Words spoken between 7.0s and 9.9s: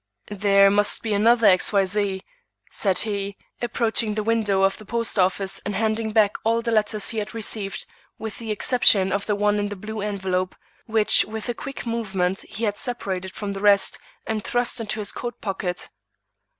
he had received, with the exception of the one in the